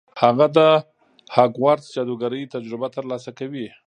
[0.21, 0.59] هغه د
[1.35, 3.67] هاګوارتس جادوګرۍ تجربه ترلاسه کوي.